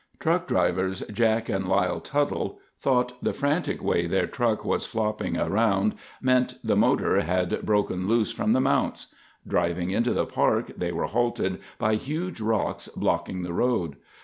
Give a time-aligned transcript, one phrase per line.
[0.19, 5.93] Truck drivers Jack and Lyle Tuttle thought the frantic way their truck was flopping around
[6.19, 9.13] meant the motor had broken loose from the mounts.
[9.47, 13.97] Driving into the Park, they were halted by huge rocks blocking the road.